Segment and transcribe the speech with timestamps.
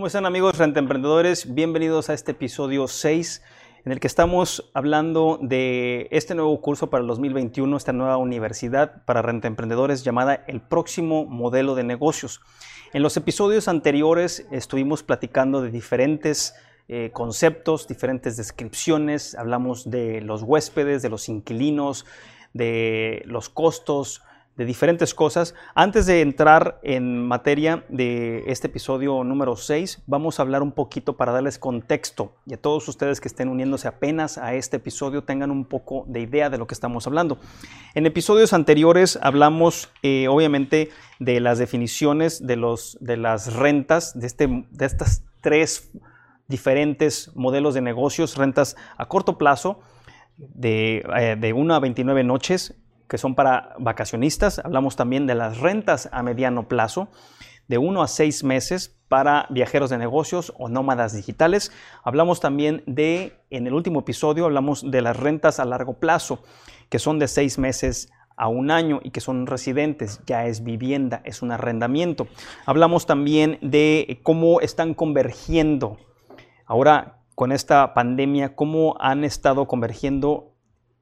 [0.00, 1.52] ¿Cómo están amigos emprendedores?
[1.52, 3.42] Bienvenidos a este episodio 6
[3.84, 9.04] en el que estamos hablando de este nuevo curso para el 2021, esta nueva universidad
[9.04, 12.40] para emprendedores llamada El próximo modelo de negocios.
[12.94, 16.54] En los episodios anteriores estuvimos platicando de diferentes
[16.88, 22.06] eh, conceptos, diferentes descripciones, hablamos de los huéspedes, de los inquilinos,
[22.54, 24.22] de los costos,
[24.60, 25.54] de diferentes cosas.
[25.74, 31.16] Antes de entrar en materia de este episodio número 6, vamos a hablar un poquito
[31.16, 35.50] para darles contexto y a todos ustedes que estén uniéndose apenas a este episodio tengan
[35.50, 37.38] un poco de idea de lo que estamos hablando.
[37.94, 44.26] En episodios anteriores hablamos eh, obviamente de las definiciones de, los, de las rentas, de,
[44.26, 45.90] este, de estas tres
[46.48, 49.80] diferentes modelos de negocios, rentas a corto plazo,
[50.36, 52.74] de, eh, de 1 a 29 noches,
[53.10, 54.60] que son para vacacionistas.
[54.60, 57.08] Hablamos también de las rentas a mediano plazo,
[57.66, 61.72] de uno a seis meses para viajeros de negocios o nómadas digitales.
[62.04, 66.44] Hablamos también de, en el último episodio, hablamos de las rentas a largo plazo,
[66.88, 71.20] que son de seis meses a un año y que son residentes, ya es vivienda,
[71.24, 72.28] es un arrendamiento.
[72.64, 75.98] Hablamos también de cómo están convergiendo
[76.64, 80.52] ahora con esta pandemia, cómo han estado convergiendo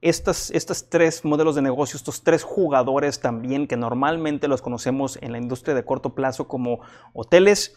[0.00, 5.32] estas, estos tres modelos de negocio, estos tres jugadores también que normalmente los conocemos en
[5.32, 6.80] la industria de corto plazo como
[7.12, 7.74] hoteles,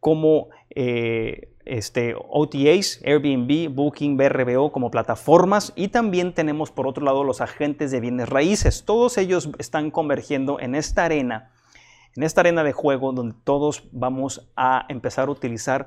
[0.00, 7.22] como eh, este, OTAs, Airbnb, Booking, BRBO como plataformas y también tenemos por otro lado
[7.22, 8.84] los agentes de bienes raíces.
[8.86, 11.52] Todos ellos están convergiendo en esta arena,
[12.16, 15.86] en esta arena de juego donde todos vamos a empezar a utilizar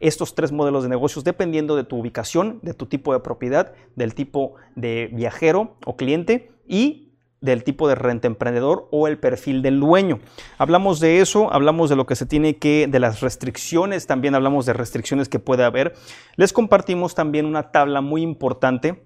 [0.00, 4.14] estos tres modelos de negocios dependiendo de tu ubicación, de tu tipo de propiedad, del
[4.14, 7.08] tipo de viajero o cliente y
[7.40, 10.18] del tipo de renta emprendedor o el perfil del dueño.
[10.58, 14.66] Hablamos de eso, hablamos de lo que se tiene que, de las restricciones, también hablamos
[14.66, 15.94] de restricciones que puede haber.
[16.36, 19.04] Les compartimos también una tabla muy importante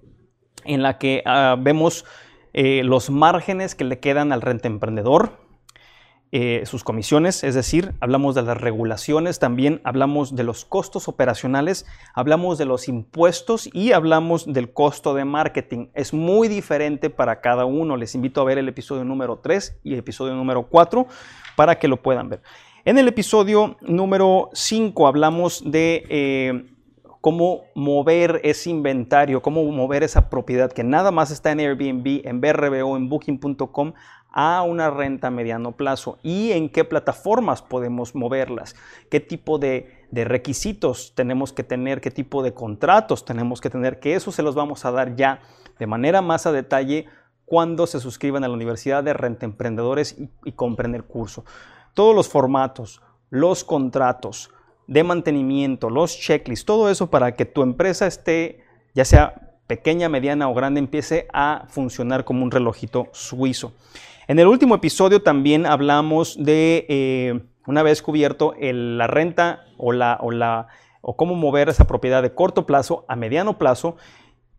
[0.64, 2.04] en la que ah, vemos
[2.54, 5.41] eh, los márgenes que le quedan al renta emprendedor,
[6.34, 11.84] eh, sus comisiones, es decir, hablamos de las regulaciones, también hablamos de los costos operacionales,
[12.14, 15.88] hablamos de los impuestos y hablamos del costo de marketing.
[15.92, 17.98] Es muy diferente para cada uno.
[17.98, 21.06] Les invito a ver el episodio número 3 y el episodio número 4
[21.54, 22.40] para que lo puedan ver.
[22.86, 26.06] En el episodio número 5 hablamos de...
[26.08, 26.68] Eh,
[27.20, 32.40] cómo mover ese inventario, cómo mover esa propiedad que nada más está en Airbnb, en
[32.40, 33.92] BRBO, en Booking.com
[34.32, 38.74] a una renta a mediano plazo y en qué plataformas podemos moverlas,
[39.10, 44.14] qué tipo de, requisitos tenemos que tener, qué tipo de contratos tenemos que tener, que
[44.14, 45.40] eso se los vamos a dar ya
[45.78, 47.06] de manera más a detalle
[47.44, 51.44] cuando se suscriban a la Universidad de Renta Emprendedores y, y compren el curso.
[51.94, 54.50] Todos los formatos, los contratos
[54.86, 58.64] de mantenimiento, los checklists, todo eso para que tu empresa esté,
[58.94, 63.72] ya sea pequeña, mediana o grande, empiece a funcionar como un relojito suizo.
[64.28, 70.16] En el último episodio también hablamos de, eh, una vez cubierto, la renta o, la,
[70.20, 70.68] o, la,
[71.00, 73.96] o cómo mover esa propiedad de corto plazo a mediano plazo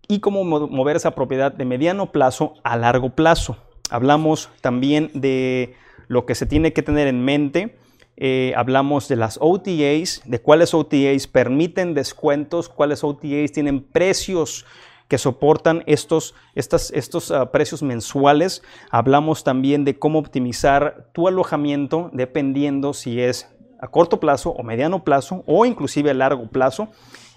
[0.07, 3.57] y cómo mover esa propiedad de mediano plazo a largo plazo.
[3.89, 5.75] Hablamos también de
[6.07, 7.77] lo que se tiene que tener en mente.
[8.17, 14.65] Eh, hablamos de las OTAs, de cuáles OTAs permiten descuentos, cuáles OTAs tienen precios
[15.13, 18.63] que soportan estos, estos uh, precios mensuales.
[18.89, 23.47] Hablamos también de cómo optimizar tu alojamiento dependiendo si es
[23.79, 26.87] a corto plazo o mediano plazo o inclusive a largo plazo.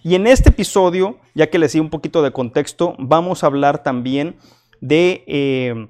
[0.02, 3.82] Y en este episodio, ya que les di un poquito de contexto, vamos a hablar
[3.82, 4.38] también
[4.80, 5.88] de, eh,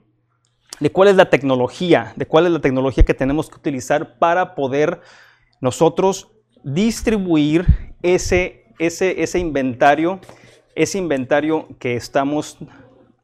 [0.80, 4.56] de cuál es la tecnología, de cuál es la tecnología que tenemos que utilizar para
[4.56, 5.02] poder
[5.60, 6.32] nosotros
[6.64, 7.64] distribuir
[8.02, 10.18] ese, ese, ese inventario
[10.76, 12.58] ese inventario que estamos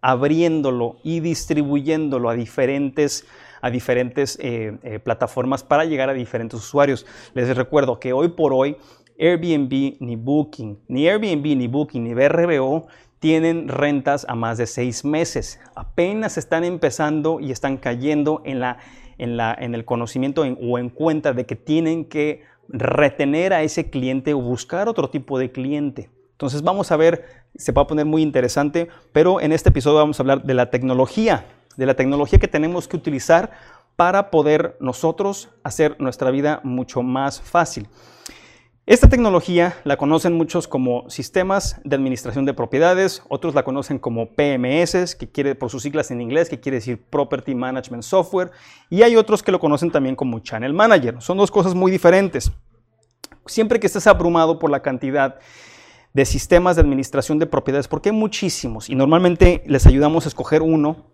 [0.00, 3.24] abriéndolo y distribuyéndolo a diferentes,
[3.60, 7.06] a diferentes eh, eh, plataformas para llegar a diferentes usuarios.
[7.34, 8.76] Les recuerdo que hoy por hoy
[9.18, 12.88] Airbnb ni Booking, ni Airbnb ni Booking ni BRBO
[13.20, 15.60] tienen rentas a más de seis meses.
[15.76, 18.78] Apenas están empezando y están cayendo en, la,
[19.18, 23.90] en, la, en el conocimiento o en cuenta de que tienen que retener a ese
[23.90, 26.10] cliente o buscar otro tipo de cliente.
[26.42, 27.24] Entonces vamos a ver,
[27.54, 30.70] se va a poner muy interesante, pero en este episodio vamos a hablar de la
[30.70, 31.46] tecnología,
[31.76, 33.52] de la tecnología que tenemos que utilizar
[33.94, 37.86] para poder nosotros hacer nuestra vida mucho más fácil.
[38.86, 44.26] Esta tecnología la conocen muchos como sistemas de administración de propiedades, otros la conocen como
[44.34, 48.50] PMS, que quiere por sus siglas en inglés, que quiere decir Property Management Software,
[48.90, 51.22] y hay otros que lo conocen también como Channel Manager.
[51.22, 52.50] Son dos cosas muy diferentes.
[53.46, 55.38] Siempre que estés abrumado por la cantidad
[56.14, 60.62] de sistemas de administración de propiedades, porque hay muchísimos y normalmente les ayudamos a escoger
[60.62, 61.12] uno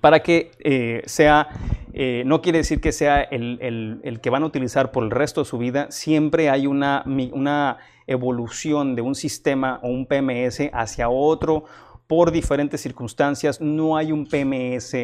[0.00, 1.48] para que eh, sea,
[1.92, 5.44] eh, no quiere decir que sea el, que van a utilizar por el resto de
[5.46, 11.64] su vida, siempre hay una, una evolución de un sistema o un PMS hacia otro
[12.06, 14.94] por diferentes circunstancias, no hay un PMS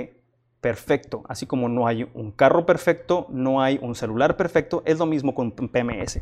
[0.61, 5.06] perfecto, así como no hay un carro perfecto, no hay un celular perfecto, es lo
[5.06, 6.21] mismo con un PMS,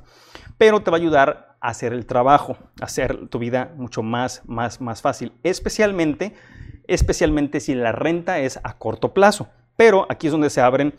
[0.56, 5.02] pero te va a ayudar hacer el trabajo, hacer tu vida mucho más, más, más
[5.02, 6.34] fácil, especialmente,
[6.86, 10.94] especialmente si la renta es a corto plazo, pero aquí es donde se abren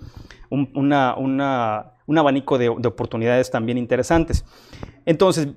[0.50, 4.46] un, un abanico de, de oportunidades también interesantes.
[5.06, 5.50] Entonces,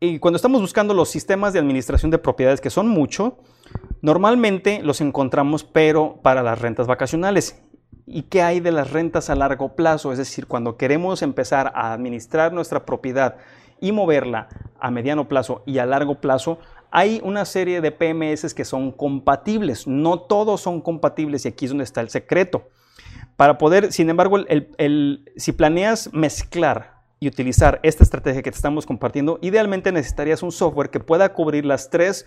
[0.00, 3.38] y cuando estamos buscando los sistemas de administración de propiedades, que son mucho,
[4.02, 7.62] normalmente los encontramos, pero para las rentas vacacionales.
[8.06, 10.12] ¿Y qué hay de las rentas a largo plazo?
[10.12, 13.36] Es decir, cuando queremos empezar a administrar nuestra propiedad
[13.80, 14.48] y moverla
[14.80, 16.58] a mediano plazo y a largo plazo,
[16.90, 19.86] hay una serie de PMS que son compatibles.
[19.86, 22.68] No todos son compatibles y aquí es donde está el secreto.
[23.36, 24.38] Para poder, sin embargo,
[25.36, 30.90] si planeas mezclar y utilizar esta estrategia que te estamos compartiendo, idealmente necesitarías un software
[30.90, 32.26] que pueda cubrir las tres,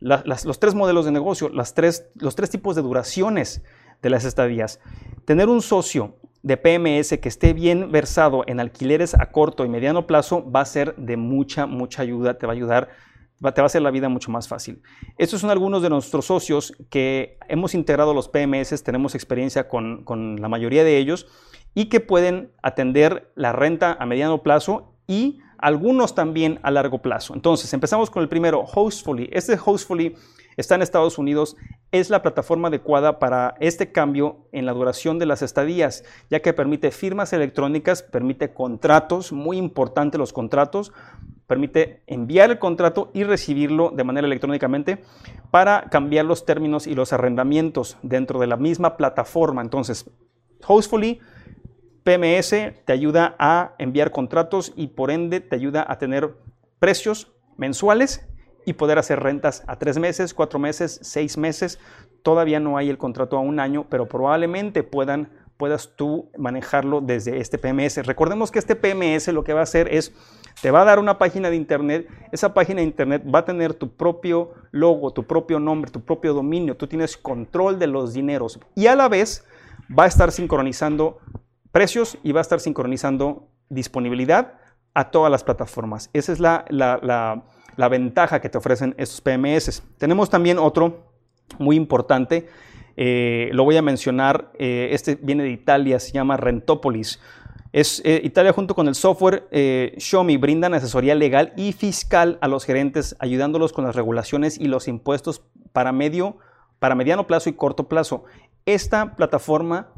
[0.00, 3.62] los tres modelos de negocio, las tres, los tres tipos de duraciones
[4.02, 4.78] de las estadías.
[5.24, 10.06] Tener un socio de PMS que esté bien versado en alquileres a corto y mediano
[10.06, 12.88] plazo va a ser de mucha, mucha ayuda, te va a ayudar,
[13.40, 14.80] te va a hacer la vida mucho más fácil.
[15.18, 20.40] Estos son algunos de nuestros socios que hemos integrado los PMS, tenemos experiencia con, con
[20.40, 21.26] la mayoría de ellos
[21.74, 27.34] y que pueden atender la renta a mediano plazo y algunos también a largo plazo.
[27.34, 29.28] Entonces, empezamos con el primero, Hostfully.
[29.32, 30.14] Este Hostfully
[30.56, 31.56] está en Estados Unidos,
[31.92, 36.52] es la plataforma adecuada para este cambio en la duración de las estadías, ya que
[36.52, 40.92] permite firmas electrónicas, permite contratos, muy importante los contratos,
[41.46, 45.04] permite enviar el contrato y recibirlo de manera electrónicamente
[45.50, 49.62] para cambiar los términos y los arrendamientos dentro de la misma plataforma.
[49.62, 50.10] Entonces,
[50.66, 51.20] Hostfully
[52.06, 52.50] PMS
[52.84, 56.36] te ayuda a enviar contratos y por ende te ayuda a tener
[56.78, 58.24] precios mensuales
[58.64, 61.80] y poder hacer rentas a tres meses, cuatro meses, seis meses.
[62.22, 67.40] Todavía no hay el contrato a un año, pero probablemente puedan, puedas tú manejarlo desde
[67.40, 68.06] este PMS.
[68.06, 70.14] Recordemos que este PMS lo que va a hacer es,
[70.62, 72.06] te va a dar una página de internet.
[72.30, 76.34] Esa página de internet va a tener tu propio logo, tu propio nombre, tu propio
[76.34, 76.76] dominio.
[76.76, 79.44] Tú tienes control de los dineros y a la vez
[79.98, 81.18] va a estar sincronizando
[81.76, 84.54] precios y va a estar sincronizando disponibilidad
[84.94, 86.08] a todas las plataformas.
[86.14, 89.82] Esa es la, la, ventaja que te ofrecen estos PMS.
[89.98, 91.04] Tenemos también otro
[91.58, 92.48] muy importante,
[92.96, 97.20] eh, lo voy a mencionar, eh, este viene de Italia, se llama Rentopolis.
[97.74, 99.46] Es, eh, Italia junto con el software
[99.98, 104.88] Xiaomi brindan asesoría legal y fiscal a los gerentes, ayudándolos con las regulaciones y los
[104.88, 105.42] impuestos
[105.74, 106.38] para, medio,
[106.78, 108.24] para mediano plazo y corto plazo.
[108.64, 109.92] Esta plataforma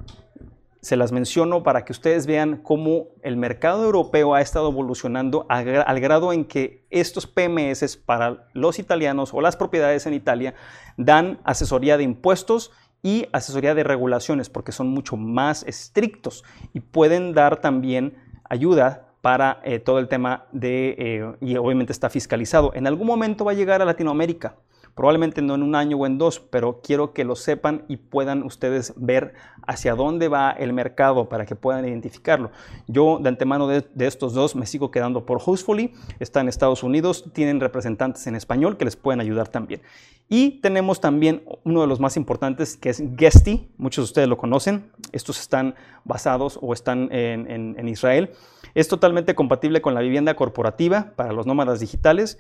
[0.81, 6.01] se las menciono para que ustedes vean cómo el mercado europeo ha estado evolucionando al
[6.01, 10.55] grado en que estos PMS para los italianos o las propiedades en Italia
[10.97, 12.71] dan asesoría de impuestos
[13.03, 18.17] y asesoría de regulaciones porque son mucho más estrictos y pueden dar también
[18.49, 22.73] ayuda para eh, todo el tema de, eh, y obviamente está fiscalizado.
[22.75, 24.57] En algún momento va a llegar a Latinoamérica
[24.99, 28.43] probablemente no en un año o en dos, pero quiero que lo sepan y puedan
[28.43, 29.33] ustedes ver
[29.65, 32.51] hacia dónde va el mercado para que puedan identificarlo.
[32.89, 37.31] Yo de antemano de, estos dos me sigo quedando por Hostfully, está en Estados Unidos,
[37.33, 39.83] tienen representantes en español que les pueden ayudar también.
[40.29, 44.37] Y tenemos también uno de los más importantes que es Guesty, muchos de ustedes lo
[44.37, 48.33] conocen, estos están basados o están en, en Israel.
[48.75, 52.37] Es totalmente compatible con la vivienda corporativa para los nómadas digitales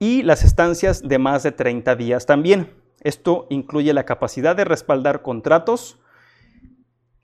[0.00, 2.72] y las estancias de más de 30 días también.
[3.02, 6.00] Esto incluye la capacidad de respaldar contratos,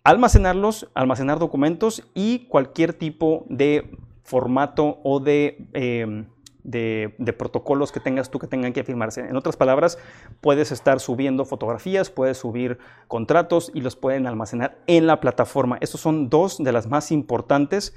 [0.04, 6.26] almacenarlos, almacenar documentos y cualquier tipo de formato o em,
[6.64, 9.21] de, de, protocolos que tengas tú que tengan que firmarse.
[9.21, 9.99] En otras palabras,
[10.42, 12.78] puedes estar subiendo fotografías, puedes subir
[13.09, 15.78] contratos y los pueden almacenar en la plataforma.
[15.80, 17.95] Estos son dos de las más importantes.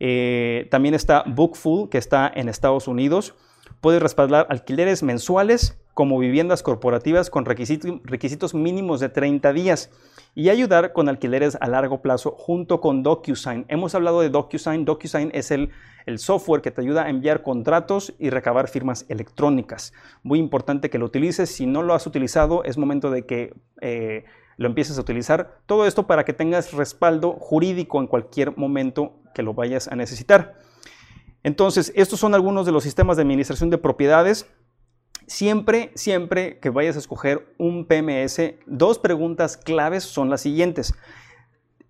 [0.00, 3.34] Eh, también está Bookful, que está en Estados Unidos
[3.80, 9.90] Puede respaldar alquileres mensuales como viviendas corporativas con requisitos mínimos de 30 días
[10.34, 13.66] y ayudar con alquileres a largo plazo junto con DocuSign.
[13.68, 14.84] Hemos hablado de DocuSign.
[14.84, 15.70] DocuSign es el,
[16.06, 19.92] el software que te ayuda a enviar contratos y recabar firmas electrónicas.
[20.22, 21.50] Muy importante que lo utilices.
[21.50, 24.24] Si no lo has utilizado, es momento de que eh,
[24.56, 25.58] lo empieces a utilizar.
[25.66, 30.54] Todo esto para que tengas respaldo jurídico en cualquier momento que lo vayas a necesitar.
[31.42, 34.46] Entonces, estos son algunos de los sistemas de administración de propiedades.
[35.26, 40.94] Siempre, siempre que vayas a escoger un PMS, dos preguntas claves son las siguientes.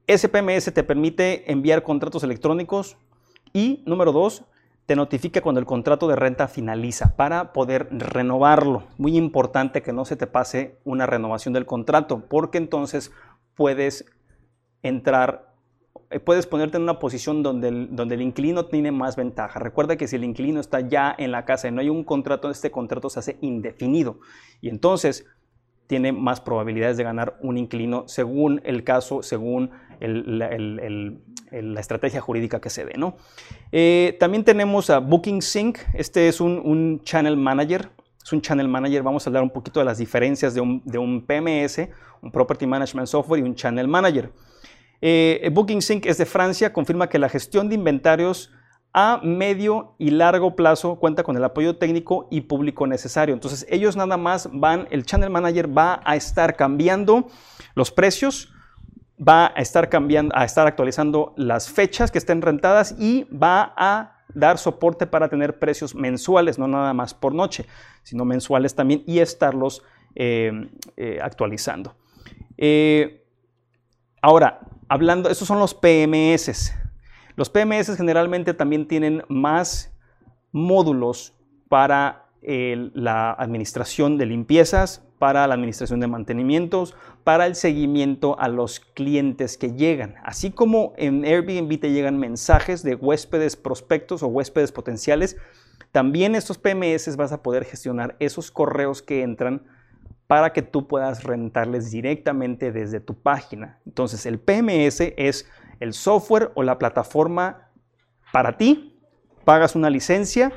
[0.06, 2.96] Ese PMS te permite enviar contratos electrónicos
[3.52, 4.44] y, número dos,
[4.86, 8.84] te notifica cuando el contrato de renta finaliza para poder renovarlo.
[8.96, 13.12] Muy importante que no se te pase una renovación del contrato, porque entonces
[13.54, 14.06] puedes
[14.82, 15.47] entrar
[16.24, 19.58] puedes ponerte en una posición donde el, donde el inquilino tiene más ventaja.
[19.58, 22.50] Recuerda que si el inquilino está ya en la casa y no hay un contrato,
[22.50, 24.20] este contrato se hace indefinido
[24.60, 25.26] y entonces
[25.88, 32.70] tiene más probabilidades de ganar un inquilino según el caso, según la, estrategia jurídica que
[32.70, 32.94] se dé.
[32.96, 33.16] ¿no?
[33.72, 37.90] Eh, también tenemos a Booking Sync, este es un, channel manager.
[38.22, 40.98] Es un channel manager, vamos a hablar un poquito de las diferencias de un, de
[40.98, 41.88] un PMS,
[42.20, 44.30] un Property Management Software y un channel manager.
[45.00, 48.50] Eh, Booking Sync es de Francia, confirma que la gestión de inventarios
[48.92, 53.34] a medio y largo plazo cuenta con el apoyo técnico y público necesario.
[53.34, 57.28] Entonces ellos nada más van, el channel manager va a estar cambiando
[57.74, 58.52] los precios,
[59.16, 64.24] va a estar cambiando, a estar actualizando las fechas que estén rentadas y va a
[64.34, 67.66] dar soporte para tener precios mensuales, no nada más por noche,
[68.02, 69.82] sino mensuales también y estarlos
[70.14, 71.94] eh, eh, actualizando.
[74.22, 76.74] ahora, hablando, estos son los PMS.
[77.36, 79.92] Los PMS generalmente también tienen más
[80.50, 81.34] módulos
[81.68, 88.80] para la administración de limpiezas, para la administración de mantenimientos, para el seguimiento a los
[88.80, 90.14] clientes que llegan.
[90.24, 95.36] Así como en Airbnb te llegan mensajes de huéspedes prospectos o huéspedes potenciales,
[95.92, 99.62] también estos PMS vas a poder gestionar esos correos que entran
[100.28, 103.80] para que tú puedas rentarles directamente desde tu página.
[103.86, 107.70] Entonces, el PMS es el software o la plataforma
[108.30, 109.00] para ti.
[109.46, 110.52] Pagas una licencia,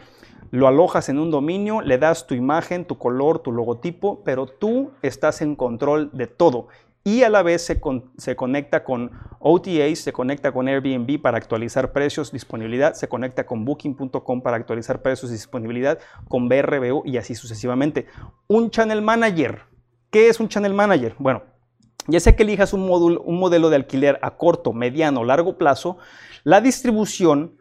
[0.52, 4.92] lo alojas en un dominio, le das tu imagen, tu color, tu logotipo, pero tú
[5.02, 6.68] estás en control de todo.
[7.04, 7.82] Y a la vez se,
[8.18, 13.66] se conecta con OTAs, se conecta con Airbnb para actualizar precios, disponibilidad, se conecta con
[13.66, 18.06] Booking.com para actualizar precios disponibilidad, con BRBO y así sucesivamente.
[18.48, 19.64] Un channel manager.
[20.12, 21.16] ¿Qué es un channel manager?
[21.18, 21.44] Bueno,
[22.08, 25.98] ya sea que elijas un, modelo de alquiler a corto, mediano largo plazo,
[26.44, 27.58] la distribución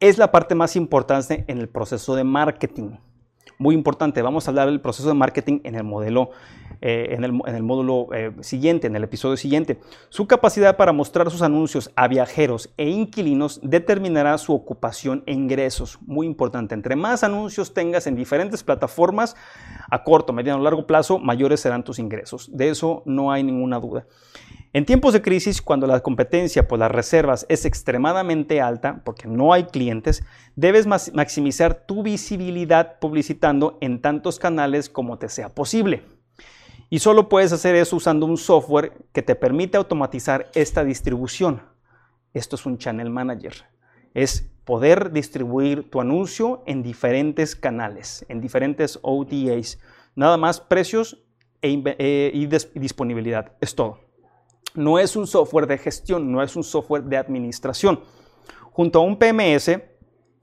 [0.00, 2.96] es la parte más importante en el proceso de marketing.
[3.58, 6.30] Muy importante, vamos a hablar del proceso de marketing en el modelo,
[6.80, 9.80] eh, en, el, módulo eh, siguiente, en el episodio siguiente.
[10.08, 15.98] Su capacidad para mostrar sus anuncios a viajeros e inquilinos determinará su ocupación e ingresos.
[16.02, 19.36] Muy importante, entre más anuncios tengas en diferentes plataformas,
[19.90, 22.50] a corto, mediano o largo plazo, mayores serán tus ingresos.
[22.52, 24.06] De eso no hay ninguna duda.
[24.74, 29.52] En tiempos de crisis, cuando la competencia por las reservas es extremadamente alta, porque no
[29.52, 30.24] hay clientes,
[30.56, 36.04] debes maximizar tu visibilidad publicitando en tantos canales como te sea posible.
[36.88, 41.60] Y solo puedes hacer eso usando un software que te permite automatizar esta distribución.
[42.32, 43.52] Esto es un Channel Manager.
[44.14, 49.78] Es poder distribuir tu anuncio en diferentes canales, en diferentes OTAs.
[50.14, 51.22] Nada más precios
[51.60, 52.46] e eh, y
[52.78, 53.52] disponibilidad.
[53.60, 54.11] Es todo
[54.74, 58.00] no es un software de gestión, no es un software de administración.
[58.72, 59.80] Junto a un PMS,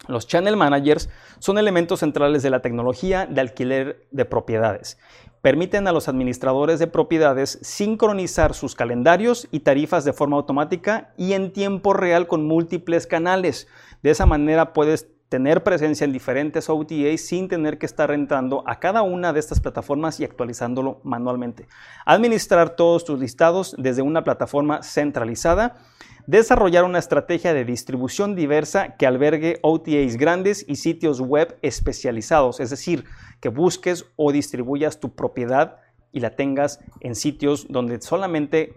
[0.08, 1.10] los Channel Managers
[1.40, 4.98] son elementos centrales de la tecnología de alquiler de propiedades.
[5.42, 11.34] Permiten a los administradores de propiedades sincronizar sus calendarios y tarifas de forma automática y
[11.34, 13.68] en tiempo real con múltiples canales.
[14.04, 18.80] De esa manera puedes tener presencia en diferentes OTAs sin tener que estar entrando a
[18.80, 21.68] cada una de estas plataformas y actualizándolo manualmente.
[22.06, 25.78] Administrar todos tus listados desde una plataforma centralizada.
[26.26, 32.72] Desarrollar una estrategia de distribución diversa que albergue OTAs grandes y sitios web especializados, es
[32.72, 33.06] decir,
[33.40, 35.78] que busques o distribuyas tu propiedad
[36.12, 38.74] y la tengas en sitios donde solamente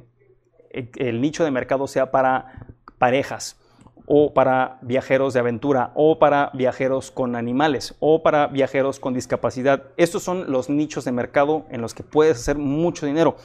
[0.71, 2.67] el nicho de mercado sea para
[2.99, 3.59] parejas,
[4.15, 9.85] o para viajeros de aventura, o para viajeros con animales, o para viajeros con discapacidad.
[9.97, 13.37] Estos son los nichos de mercado en los que puedes hacer mucho dinero.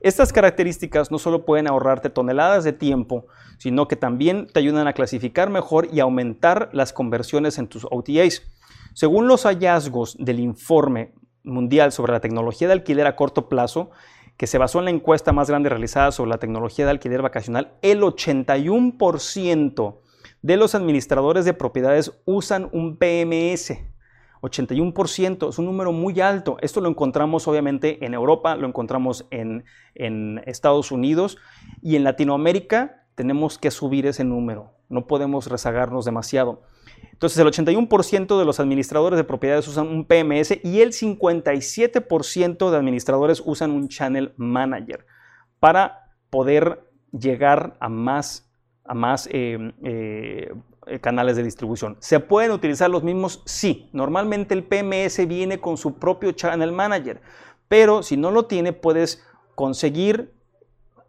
[0.00, 3.26] Estas características no solo pueden ahorrarte toneladas de tiempo,
[3.58, 8.42] sino que también te ayudan a clasificar mejor y aumentar las conversiones en tus OTAs.
[8.94, 11.12] Según los hallazgos del informe
[11.44, 13.92] mundial sobre la tecnología de alquiler a corto plazo,
[14.36, 17.74] que se basó en la encuesta más grande realizada sobre la tecnología de alquiler vacacional,
[17.82, 20.07] el 81%
[20.42, 23.78] de los administradores de propiedades usan un PMS.
[24.40, 26.56] 81% es un número muy alto.
[26.60, 29.64] Esto lo encontramos obviamente en Europa, lo encontramos en,
[30.46, 31.38] Estados Unidos
[31.82, 36.62] y en Latinoamérica tenemos que subir ese número, no podemos rezagarnos demasiado.
[37.12, 42.76] Entonces el 81% de los administradores de propiedades usan un PMS y el 57% de
[42.76, 45.04] administradores usan un Channel Manager
[45.58, 48.47] para poder llegar a más,
[48.88, 51.96] a más eh, eh, canales de distribución.
[52.00, 53.42] ¿Se pueden utilizar los mismos?
[53.44, 53.88] Sí.
[53.92, 57.20] Normalmente el PMS viene con su propio Channel Manager,
[57.68, 60.32] pero si no lo tiene puedes conseguir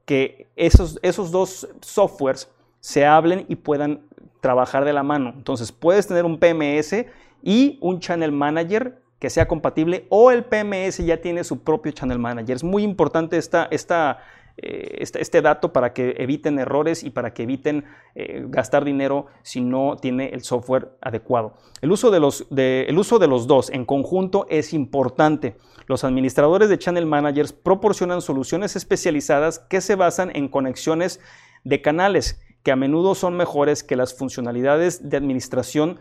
[0.05, 4.01] que esos, esos dos softwares se hablen y puedan
[4.41, 5.33] trabajar de la mano.
[5.35, 7.05] Entonces puedes tener un PMS
[7.41, 12.19] y un Channel Manager que sea compatible o el PMS ya tiene su propio Channel
[12.19, 12.55] Manager.
[12.55, 14.23] Es muy importante esta, esta, eh,
[14.61, 17.85] este, este, dato para que eviten errores y para que eviten
[18.15, 21.53] eh, gastar dinero si no tiene el software adecuado.
[21.81, 25.55] El uso, de los, el uso de los dos en conjunto es importante.
[25.87, 31.19] Los administradores de Channel Managers proporcionan soluciones especializadas que se basan en conexiones
[31.63, 35.99] de canales que a menudo son mejores que las funcionalidades de administración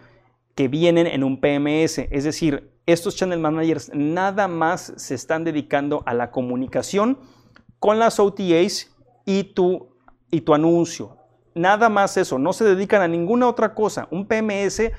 [0.55, 1.99] que vienen en un PMS.
[2.11, 7.19] Es decir, estos Channel Managers nada más se están dedicando a la comunicación
[7.79, 8.95] con las OTAs
[9.25, 9.89] y tu,
[10.31, 11.17] y tu anuncio.
[11.55, 14.09] Nada más eso, no se dedican a ninguna otra cosa.
[14.11, 14.93] Un PMS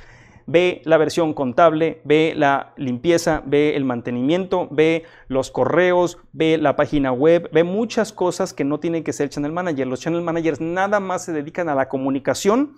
[0.45, 6.75] ve la versión contable, ve la limpieza, ve el mantenimiento, ve los correos, ve la
[6.75, 9.87] página web, ve muchas cosas que no tienen que ser channel manager.
[9.87, 12.73] Los channel managers nada más se dedican a la comunicación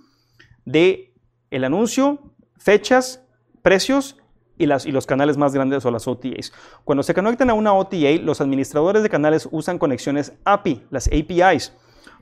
[0.66, 1.14] de
[1.50, 2.20] el anuncio,
[2.58, 3.26] fechas,
[3.62, 4.21] precios
[4.62, 6.54] y, las, los canales más grandes o las OTAs.
[6.84, 11.74] Cuando se conectan a una OTA, los administradores de canales usan conexiones API, las APIs,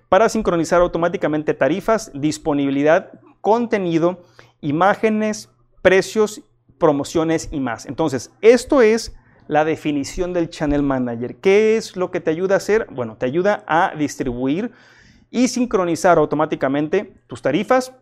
[0.07, 4.23] para sincronizar automáticamente tarifas, disponibilidad, contenido
[4.61, 5.49] imágenes,
[5.81, 6.41] precios,
[6.77, 7.85] promociones y más.
[7.85, 9.15] Entonces, esto es
[9.47, 11.35] la definición del Channel Manager.
[11.35, 12.87] ¿Qué es lo que te ayuda a hacer?
[12.91, 14.71] Bueno, te ayuda a distribuir
[15.31, 17.93] y sincronizar automáticamente tus tarifas,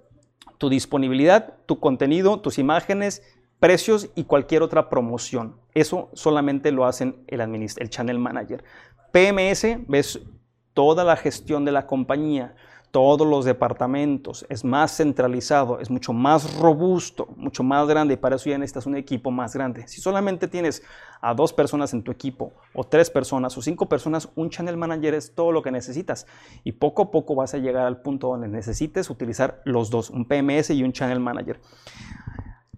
[0.58, 3.22] tu disponibilidad, tu contenido, tus imágenes,
[3.60, 5.56] precios y cualquier otra promoción.
[5.74, 8.64] Eso solamente lo hacen el, el Channel Manager.
[9.12, 10.20] PMS, ves
[10.74, 12.56] toda la gestión de la compañía
[12.92, 18.38] todos los departamentos, es más centralizado, es mucho más robusto, mucho más grande y para
[18.38, 19.88] eso ya necesitas un equipo más grande.
[19.88, 20.82] Si solamente tienes
[21.22, 25.14] a dos personas en tu equipo o tres personas o cinco personas, un channel manager
[25.16, 26.26] es todo lo que necesitas
[26.64, 30.26] y poco a poco vas a llegar al punto donde necesites utilizar los dos, un
[30.26, 31.60] PMS y un channel manager.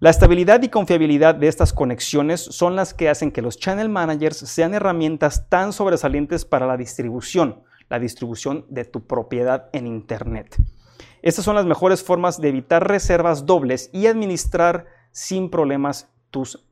[0.00, 4.38] La estabilidad y confiabilidad de estas conexiones son las que hacen que los channel managers
[4.38, 10.56] sean herramientas tan sobresalientes para la distribución la distribución de tu propiedad en Internet.
[11.22, 16.64] Estas son las mejores formas de evitar reservas dobles y administrar sin problemas tus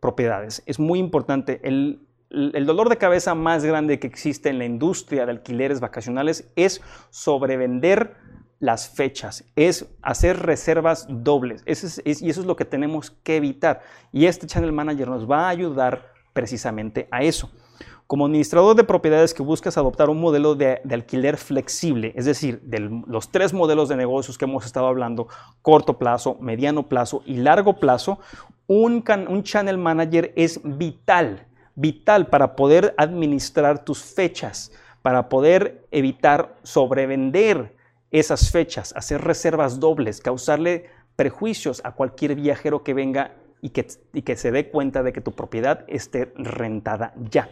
[0.00, 0.62] propiedades.
[0.66, 1.60] Es muy importante.
[1.62, 6.80] El, dolor de cabeza más grande que existe en la industria de alquileres vacacionales es
[7.10, 8.16] sobrevender
[8.62, 11.64] las fechas, es hacer reservas dobles.
[11.66, 13.82] y eso es lo que tenemos que evitar.
[14.12, 17.50] Y este Channel Manager nos va a ayudar precisamente a eso.
[18.06, 22.78] Como administrador de propiedades que buscas adoptar un modelo de, alquiler flexible, es decir, de
[23.08, 25.26] los tres modelos de negocios que hemos estado hablando,
[25.60, 28.20] corto plazo, mediano plazo y largo plazo,
[28.68, 34.70] un, un channel manager es vital, vital para poder administrar tus fechas,
[35.02, 37.81] para poder evitar sobrevender
[38.12, 44.22] esas fechas, hacer reservas dobles, causarle prejuicios a cualquier viajero que venga y que, y
[44.22, 47.48] que se dé cuenta de que tu propiedad esté rentada ya.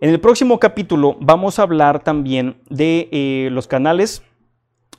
[0.00, 4.22] En el próximo capítulo vamos a hablar también de eh, los canales,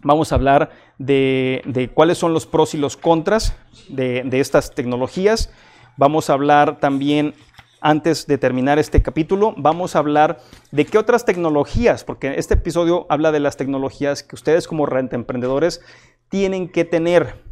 [0.02, 3.56] vamos a hablar de, cuáles son los pros y los contras
[3.90, 5.52] de, de estas tecnologías,
[5.98, 7.36] vamos a hablar también
[7.82, 10.40] antes de terminar este capítulo, vamos a hablar
[10.72, 15.16] de qué otras tecnologías, porque este episodio habla de las tecnologías que ustedes como renta
[15.16, 15.82] emprendedores
[16.30, 17.48] tienen que tener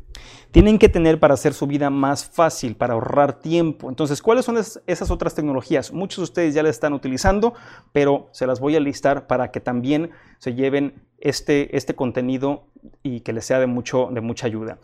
[0.51, 3.89] tienen que tener para hacer su vida más fácil, para ahorrar tiempo.
[3.89, 5.91] Entonces, ¿cuáles son esas otras tecnologías?
[5.91, 7.53] Muchos de ustedes ya las están utilizando,
[7.91, 12.67] pero se las voy a listar para que también se lleven este, este contenido
[13.03, 14.79] y que les sea de, mucho, de mucha ayuda.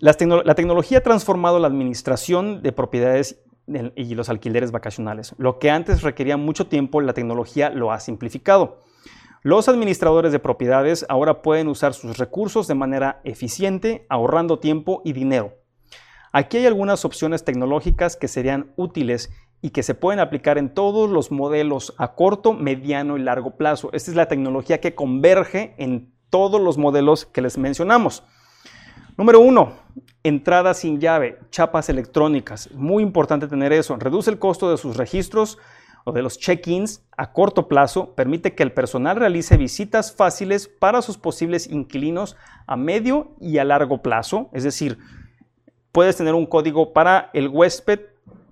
[0.00, 3.38] La, la tecnología ha transformado la administración de propiedades
[3.94, 5.34] y los alquileres vacacionales.
[5.38, 8.80] Lo que antes requería mucho tiempo, la tecnología lo ha simplificado.
[9.42, 15.14] Los administradores de propiedades ahora pueden usar sus recursos de manera eficiente, ahorrando tiempo y
[15.14, 15.54] dinero.
[16.32, 19.30] Aquí hay algunas opciones tecnológicas que serían útiles
[19.62, 23.90] y que se pueden aplicar en todos los modelos a corto, mediano y largo plazo.
[23.92, 28.22] Esta es la tecnología que converge en todos los modelos que les mencionamos.
[29.20, 29.74] Número uno,
[30.22, 32.70] entrada sin llave, chapas electrónicas.
[32.72, 33.94] Muy importante tener eso.
[33.96, 35.58] Reduce el costo de sus registros,
[36.04, 41.02] o de los check-ins a corto plazo permite que el personal realice visitas fáciles para
[41.02, 44.48] sus posibles inquilinos a medio y a largo plazo.
[44.54, 44.96] Es decir,
[45.92, 48.00] puedes tener un código para el huésped,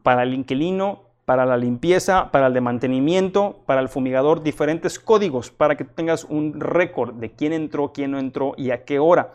[0.02, 5.50] para el inquilino, para la limpieza, para el de mantenimiento, para el fumigador, diferentes códigos
[5.50, 9.33] para que tengas un récord de quién entró, quién no entró y a qué hora,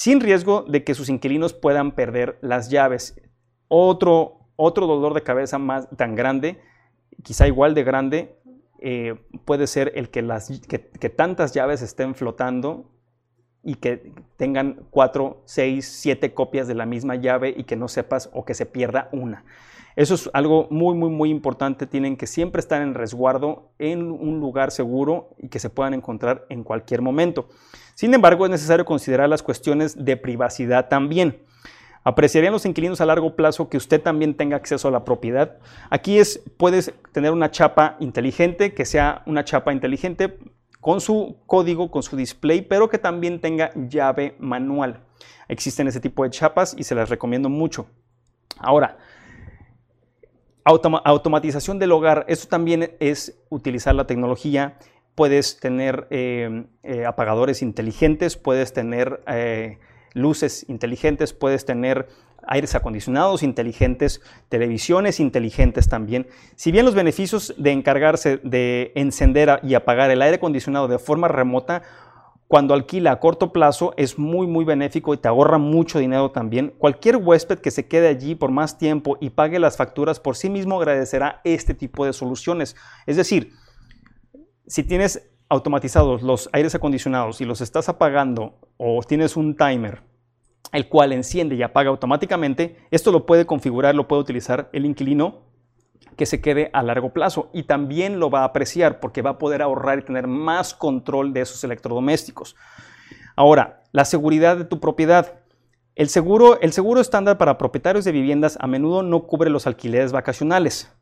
[0.00, 3.20] sin riesgo de que sus inquilinos puedan perder las llaves.
[3.68, 6.58] Otro, otro dolor de cabeza más tan grande
[7.22, 8.36] quizá igual de grande,
[8.80, 10.22] eh, puede ser el que,
[11.10, 12.90] tantas llaves estén flotando
[13.62, 18.30] y que tengan cuatro, seis, siete copias de la misma llave y que no sepas
[18.32, 19.44] o que se pierda una.
[20.00, 21.86] Eso es algo muy, muy, muy importante.
[21.86, 26.46] Tienen que siempre estar en resguardo en un lugar seguro y que se puedan encontrar
[26.48, 27.50] en cualquier momento.
[27.96, 31.42] Sin embargo, es necesario considerar las cuestiones de privacidad también.
[32.02, 35.58] Apreciarían los inquilinos a largo plazo que usted también tenga acceso a la propiedad.
[35.90, 40.38] Aquí es, puedes tener una chapa inteligente, que sea una chapa inteligente
[40.80, 45.00] con su código, con su display, pero que también tenga llave manual.
[45.46, 47.86] Existen ese tipo de chapas y se las recomiendo mucho.
[48.56, 48.96] Ahora,
[50.64, 52.24] automatización del hogar.
[52.28, 54.78] Esto también es utilizar la tecnología.
[55.14, 59.22] Puedes tener eh, eh, apagadores inteligentes, puedes tener...
[59.26, 59.78] Eh,
[60.14, 62.08] luces inteligentes, puedes tener
[62.46, 66.26] aires acondicionados inteligentes, televisiones inteligentes también.
[66.56, 71.28] Si bien los beneficios de encargarse de encender y apagar el aire acondicionado de forma
[71.28, 71.82] remota,
[72.50, 76.74] cuando alquila a corto plazo es muy muy benéfico y te ahorra mucho dinero también.
[76.78, 80.50] Cualquier huésped que se quede allí por más tiempo y pague las facturas por sí
[80.50, 82.74] mismo agradecerá este tipo de soluciones.
[83.06, 83.52] Es decir,
[84.66, 90.02] si tienes automatizados los aires acondicionados y los estás apagando o tienes un timer
[90.72, 95.49] el cual enciende y apaga automáticamente, esto lo puede configurar, lo puede utilizar el inquilino
[96.16, 99.38] que se quede a largo plazo y también lo va a apreciar porque va a
[99.38, 102.56] poder ahorrar y tener más control de esos electrodomésticos.
[103.36, 105.40] Ahora, la seguridad de tu propiedad.
[105.94, 110.12] El seguro, el seguro estándar para propietarios de viviendas a menudo no cubre los alquileres
[110.12, 110.92] vacacionales.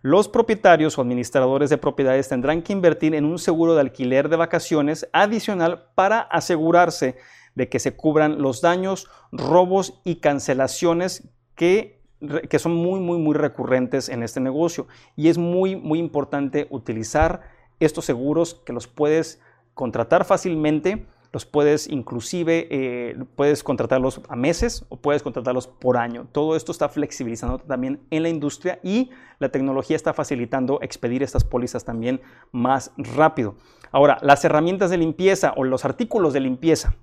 [0.00, 4.36] Los propietarios o administradores de propiedades tendrán que invertir en un seguro de alquiler de
[4.36, 7.16] vacaciones adicional para asegurarse
[7.56, 11.97] de que se cubran los daños, robos y cancelaciones que,
[12.48, 14.86] que son muy, muy, muy recurrentes en este negocio.
[15.16, 17.42] Y es muy, muy importante utilizar
[17.80, 19.40] estos seguros que los puedes
[19.74, 26.26] contratar fácilmente los puedes inclusive, eh, puedes contratarlos a meses o puedes contratarlos por año.
[26.32, 31.44] Todo esto está flexibilizando también en la industria y la tecnología está facilitando expedir estas
[31.44, 33.56] pólizas también más rápido.
[33.90, 36.94] Ahora, las herramientas de limpieza o los artículos de limpieza.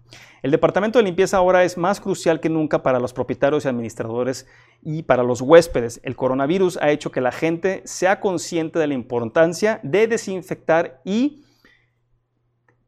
[0.44, 4.48] El departamento de limpieza ahora es más crucial que nunca para los propietarios y administradores
[4.84, 6.00] y para los huéspedes.
[6.04, 11.45] El coronavirus ha hecho que la gente sea consciente de la importancia de desinfectar y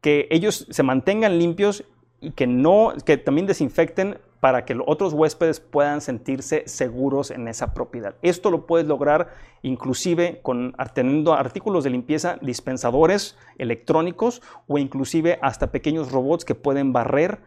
[0.00, 1.84] que ellos se mantengan limpios
[2.20, 7.48] y que no, que también desinfecten para que los otros huéspedes puedan sentirse seguros en
[7.48, 8.14] esa propiedad.
[8.22, 9.30] Esto lo puedes lograr
[9.62, 16.92] inclusive con teniendo artículos de limpieza, dispensadores electrónicos o inclusive hasta pequeños robots que pueden
[16.92, 17.40] barrer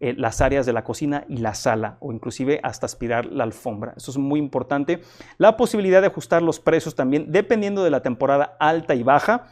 [0.00, 3.94] eh, las áreas de la cocina y la sala o inclusive hasta aspirar la alfombra.
[3.96, 5.00] Eso es muy importante.
[5.38, 9.48] La posibilidad de ajustar los precios también dependiendo de la temporada alta y baja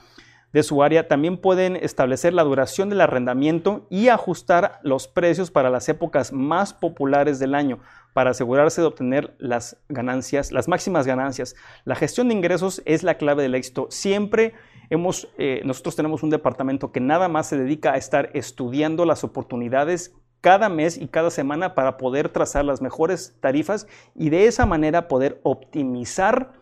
[0.56, 5.68] de su área, también pueden establecer la duración del arrendamiento y ajustar los precios para
[5.68, 7.78] las épocas más populares del año
[8.14, 11.56] para asegurarse de obtener las ganancias, las máximas ganancias.
[11.84, 13.88] La gestión de ingresos es la clave del éxito.
[13.90, 14.54] Siempre
[14.88, 19.24] hemos, eh, nosotros tenemos un departamento que nada más se dedica a estar estudiando las
[19.24, 24.64] oportunidades cada mes y cada semana para poder trazar las mejores tarifas y de esa
[24.64, 26.54] manera poder optimizar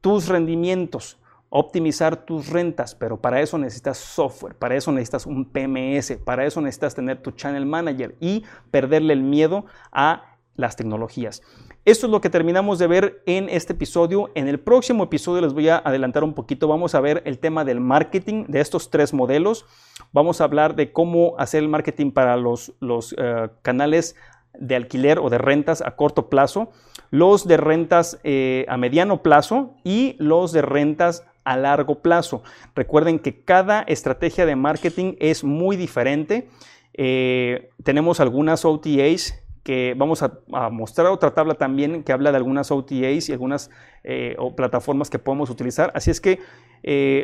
[0.00, 1.18] tus rendimientos
[1.50, 6.60] optimizar tus rentas, pero para eso necesitas software, para eso necesitas un PMS, para eso
[6.60, 11.42] necesitas tener tu channel manager y perderle el miedo a las tecnologías.
[11.84, 14.30] Esto es lo que terminamos de ver en este episodio.
[14.34, 16.68] En el próximo episodio les voy a adelantar un poquito.
[16.68, 19.64] Vamos a ver el tema del marketing de estos tres modelos.
[20.12, 24.16] Vamos a hablar de cómo hacer el marketing para los, los eh, canales
[24.58, 26.72] de alquiler o de rentas a corto plazo,
[27.10, 32.42] los de rentas eh, a mediano plazo y los de rentas a largo plazo.
[32.74, 36.48] Recuerden que cada estrategia de marketing es muy diferente.
[36.94, 42.70] Eh, tenemos algunas OTAs que vamos a, mostrar otra tabla también que habla de algunas
[42.70, 43.70] OTAs y algunas
[44.02, 45.92] eh, plataformas que podemos utilizar.
[45.94, 46.40] Así es que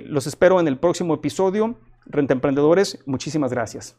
[0.06, 1.76] los espero en el próximo episodio.
[2.06, 3.96] Renta Emprendedores, muchísimas gracias.